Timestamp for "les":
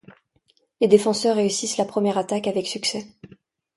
0.79-0.87